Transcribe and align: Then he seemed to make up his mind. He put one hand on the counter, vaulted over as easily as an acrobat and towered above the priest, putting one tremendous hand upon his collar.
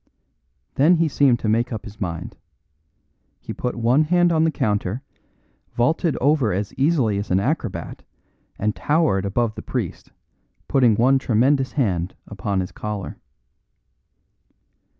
Then 0.73 0.95
he 0.95 1.07
seemed 1.07 1.37
to 1.41 1.47
make 1.47 1.71
up 1.71 1.85
his 1.85 2.01
mind. 2.01 2.35
He 3.39 3.53
put 3.53 3.75
one 3.75 4.05
hand 4.05 4.31
on 4.31 4.45
the 4.45 4.49
counter, 4.49 5.03
vaulted 5.75 6.17
over 6.19 6.51
as 6.51 6.73
easily 6.73 7.19
as 7.19 7.29
an 7.29 7.39
acrobat 7.39 8.01
and 8.57 8.75
towered 8.75 9.25
above 9.25 9.53
the 9.53 9.61
priest, 9.61 10.11
putting 10.67 10.95
one 10.95 11.19
tremendous 11.19 11.73
hand 11.73 12.15
upon 12.25 12.61
his 12.61 12.71
collar. 12.71 13.19